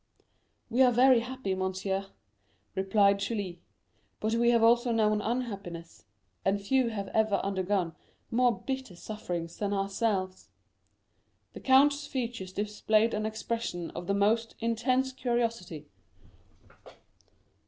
"We 0.71 0.81
are 0.81 0.91
very 0.91 1.19
happy, 1.19 1.53
monsieur," 1.53 2.07
replied 2.73 3.19
Julie; 3.19 3.61
"but 4.19 4.33
we 4.33 4.49
have 4.49 4.63
also 4.63 4.91
known 4.91 5.21
unhappiness, 5.21 6.05
and 6.43 6.59
few 6.59 6.87
have 6.89 7.09
ever 7.09 7.35
undergone 7.43 7.95
more 8.31 8.63
bitter 8.63 8.95
sufferings 8.95 9.57
than 9.57 9.73
ourselves." 9.73 10.49
The 11.53 11.59
count's 11.59 12.07
features 12.07 12.51
displayed 12.51 13.13
an 13.13 13.27
expression 13.27 13.91
of 13.91 14.07
the 14.07 14.15
most 14.15 14.55
intense 14.59 15.13
curiosity. 15.13 15.85